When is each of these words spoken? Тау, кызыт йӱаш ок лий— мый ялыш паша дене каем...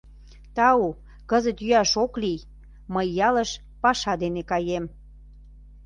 Тау, 0.55 0.87
кызыт 1.29 1.57
йӱаш 1.63 1.91
ок 2.03 2.13
лий— 2.21 2.39
мый 2.93 3.07
ялыш 3.27 3.51
паша 3.81 4.13
дене 4.23 4.41
каем... 4.51 4.85